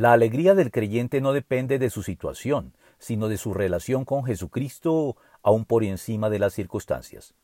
La 0.00 0.14
alegría 0.14 0.54
del 0.54 0.70
creyente 0.70 1.20
no 1.20 1.34
depende 1.34 1.78
de 1.78 1.90
su 1.90 2.02
situación, 2.02 2.72
sino 2.98 3.28
de 3.28 3.36
su 3.36 3.52
relación 3.52 4.06
con 4.06 4.24
Jesucristo 4.24 5.18
aún 5.42 5.66
por 5.66 5.84
encima 5.84 6.30
de 6.30 6.38
las 6.38 6.54
circunstancias. 6.54 7.34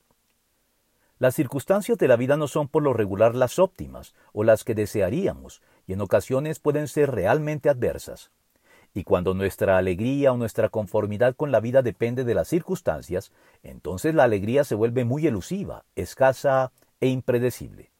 Las 1.18 1.34
circunstancias 1.34 1.98
de 1.98 2.08
la 2.08 2.16
vida 2.16 2.38
no 2.38 2.48
son 2.48 2.68
por 2.68 2.82
lo 2.82 2.94
regular 2.94 3.34
las 3.34 3.58
óptimas 3.58 4.14
o 4.32 4.42
las 4.42 4.64
que 4.64 4.74
desearíamos, 4.74 5.60
y 5.86 5.92
en 5.92 6.00
ocasiones 6.00 6.58
pueden 6.58 6.88
ser 6.88 7.10
realmente 7.10 7.68
adversas. 7.68 8.30
Y 8.94 9.04
cuando 9.04 9.34
nuestra 9.34 9.76
alegría 9.76 10.32
o 10.32 10.38
nuestra 10.38 10.70
conformidad 10.70 11.36
con 11.36 11.52
la 11.52 11.60
vida 11.60 11.82
depende 11.82 12.24
de 12.24 12.32
las 12.32 12.48
circunstancias, 12.48 13.32
entonces 13.64 14.14
la 14.14 14.24
alegría 14.24 14.64
se 14.64 14.76
vuelve 14.76 15.04
muy 15.04 15.26
elusiva, 15.26 15.84
escasa 15.94 16.72
e 17.00 17.08
impredecible. 17.08 17.90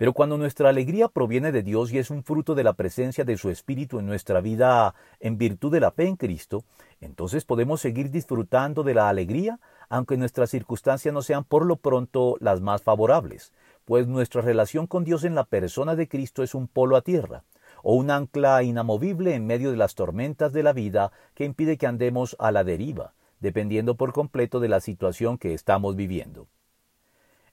Pero 0.00 0.14
cuando 0.14 0.38
nuestra 0.38 0.70
alegría 0.70 1.08
proviene 1.08 1.52
de 1.52 1.62
Dios 1.62 1.92
y 1.92 1.98
es 1.98 2.08
un 2.08 2.24
fruto 2.24 2.54
de 2.54 2.64
la 2.64 2.72
presencia 2.72 3.22
de 3.22 3.36
su 3.36 3.50
Espíritu 3.50 3.98
en 3.98 4.06
nuestra 4.06 4.40
vida 4.40 4.94
en 5.20 5.36
virtud 5.36 5.70
de 5.70 5.80
la 5.80 5.90
fe 5.90 6.06
en 6.06 6.16
Cristo, 6.16 6.64
entonces 7.02 7.44
podemos 7.44 7.82
seguir 7.82 8.10
disfrutando 8.10 8.82
de 8.82 8.94
la 8.94 9.10
alegría 9.10 9.60
aunque 9.90 10.16
nuestras 10.16 10.48
circunstancias 10.48 11.12
no 11.12 11.20
sean 11.20 11.44
por 11.44 11.66
lo 11.66 11.76
pronto 11.76 12.38
las 12.40 12.62
más 12.62 12.80
favorables, 12.80 13.52
pues 13.84 14.06
nuestra 14.06 14.40
relación 14.40 14.86
con 14.86 15.04
Dios 15.04 15.22
en 15.24 15.34
la 15.34 15.44
persona 15.44 15.94
de 15.96 16.08
Cristo 16.08 16.42
es 16.42 16.54
un 16.54 16.66
polo 16.66 16.96
a 16.96 17.02
tierra, 17.02 17.44
o 17.82 17.94
un 17.94 18.10
ancla 18.10 18.62
inamovible 18.62 19.34
en 19.34 19.46
medio 19.46 19.70
de 19.70 19.76
las 19.76 19.96
tormentas 19.96 20.54
de 20.54 20.62
la 20.62 20.72
vida 20.72 21.12
que 21.34 21.44
impide 21.44 21.76
que 21.76 21.86
andemos 21.86 22.36
a 22.38 22.52
la 22.52 22.64
deriva, 22.64 23.12
dependiendo 23.40 23.96
por 23.96 24.14
completo 24.14 24.60
de 24.60 24.68
la 24.68 24.80
situación 24.80 25.36
que 25.36 25.52
estamos 25.52 25.94
viviendo. 25.94 26.46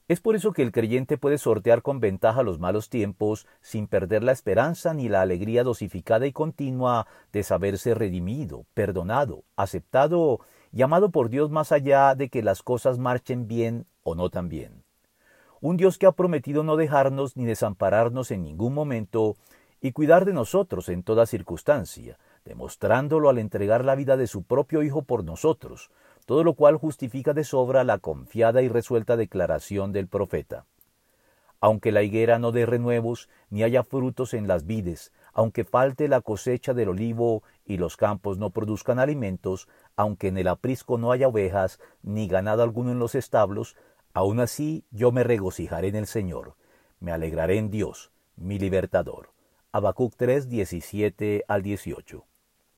Es 0.08 0.20
por 0.20 0.34
eso 0.34 0.52
que 0.52 0.62
el 0.62 0.72
creyente 0.72 1.18
puede 1.18 1.36
sortear 1.36 1.82
con 1.82 2.00
ventaja 2.00 2.42
los 2.42 2.58
malos 2.58 2.88
tiempos 2.88 3.46
sin 3.60 3.86
perder 3.86 4.24
la 4.24 4.32
esperanza 4.32 4.94
ni 4.94 5.10
la 5.10 5.20
alegría 5.20 5.64
dosificada 5.64 6.26
y 6.26 6.32
continua 6.32 7.06
de 7.30 7.42
saberse 7.42 7.92
redimido, 7.92 8.64
perdonado, 8.72 9.44
aceptado 9.54 10.40
y 10.72 10.80
amado 10.80 11.10
por 11.10 11.28
Dios 11.28 11.50
más 11.50 11.72
allá 11.72 12.14
de 12.14 12.30
que 12.30 12.42
las 12.42 12.62
cosas 12.62 12.98
marchen 12.98 13.48
bien 13.48 13.84
o 14.02 14.14
no 14.14 14.30
tan 14.30 14.48
bien. 14.48 14.82
Un 15.60 15.76
Dios 15.76 15.98
que 15.98 16.06
ha 16.06 16.12
prometido 16.12 16.62
no 16.62 16.76
dejarnos 16.76 17.36
ni 17.36 17.44
desampararnos 17.44 18.30
en 18.30 18.44
ningún 18.44 18.72
momento 18.72 19.36
y 19.80 19.92
cuidar 19.92 20.24
de 20.24 20.32
nosotros 20.32 20.88
en 20.88 21.02
toda 21.02 21.26
circunstancia, 21.26 22.18
demostrándolo 22.46 23.28
al 23.28 23.38
entregar 23.38 23.84
la 23.84 23.94
vida 23.94 24.16
de 24.16 24.26
su 24.26 24.42
propio 24.42 24.82
Hijo 24.82 25.02
por 25.02 25.22
nosotros, 25.22 25.90
todo 26.28 26.44
lo 26.44 26.52
cual 26.52 26.76
justifica 26.76 27.32
de 27.32 27.42
sobra 27.42 27.84
la 27.84 27.96
confiada 27.96 28.60
y 28.60 28.68
resuelta 28.68 29.16
declaración 29.16 29.92
del 29.92 30.08
profeta. 30.08 30.66
Aunque 31.58 31.90
la 31.90 32.02
higuera 32.02 32.38
no 32.38 32.52
dé 32.52 32.66
renuevos, 32.66 33.30
ni 33.48 33.62
haya 33.62 33.82
frutos 33.82 34.34
en 34.34 34.46
las 34.46 34.66
vides, 34.66 35.10
aunque 35.32 35.64
falte 35.64 36.06
la 36.06 36.20
cosecha 36.20 36.74
del 36.74 36.90
olivo 36.90 37.44
y 37.64 37.78
los 37.78 37.96
campos 37.96 38.36
no 38.36 38.50
produzcan 38.50 38.98
alimentos, 38.98 39.68
aunque 39.96 40.28
en 40.28 40.36
el 40.36 40.48
aprisco 40.48 40.98
no 40.98 41.12
haya 41.12 41.28
ovejas, 41.28 41.80
ni 42.02 42.28
ganado 42.28 42.62
alguno 42.62 42.92
en 42.92 42.98
los 42.98 43.14
establos, 43.14 43.74
aun 44.12 44.38
así 44.38 44.84
yo 44.90 45.12
me 45.12 45.24
regocijaré 45.24 45.88
en 45.88 45.96
el 45.96 46.06
Señor, 46.06 46.56
me 47.00 47.10
alegraré 47.10 47.56
en 47.56 47.70
Dios, 47.70 48.12
mi 48.36 48.58
libertador. 48.58 49.30
Habacuc 49.72 50.12
3, 50.14 50.50
17 50.50 51.46
al 51.48 51.62
18. 51.62 52.26